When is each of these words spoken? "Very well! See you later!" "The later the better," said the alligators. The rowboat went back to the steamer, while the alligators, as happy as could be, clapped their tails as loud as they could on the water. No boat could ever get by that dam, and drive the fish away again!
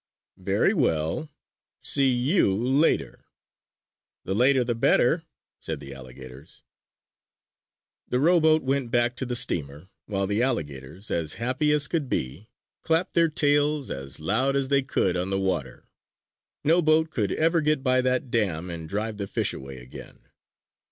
"Very 0.39 0.73
well! 0.73 1.29
See 1.83 2.09
you 2.09 2.55
later!" 2.57 3.25
"The 4.23 4.33
later 4.33 4.63
the 4.63 4.73
better," 4.73 5.25
said 5.59 5.79
the 5.79 5.93
alligators. 5.93 6.63
The 8.07 8.19
rowboat 8.19 8.63
went 8.63 8.89
back 8.89 9.15
to 9.17 9.27
the 9.27 9.35
steamer, 9.35 9.89
while 10.07 10.25
the 10.25 10.41
alligators, 10.41 11.11
as 11.11 11.35
happy 11.35 11.71
as 11.71 11.87
could 11.87 12.09
be, 12.09 12.49
clapped 12.81 13.13
their 13.13 13.29
tails 13.29 13.91
as 13.91 14.19
loud 14.19 14.55
as 14.55 14.69
they 14.69 14.81
could 14.81 15.15
on 15.15 15.29
the 15.29 15.37
water. 15.37 15.87
No 16.63 16.81
boat 16.81 17.11
could 17.11 17.31
ever 17.33 17.61
get 17.61 17.83
by 17.83 18.01
that 18.01 18.31
dam, 18.31 18.71
and 18.71 18.89
drive 18.89 19.17
the 19.17 19.27
fish 19.27 19.53
away 19.53 19.77
again! 19.77 20.29